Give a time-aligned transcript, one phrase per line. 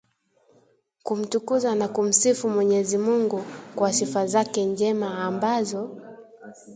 [1.03, 3.43] kumtukuza na kumsifu Mwenyezi Mungu
[3.75, 6.01] kwa sifa zake njema ambazo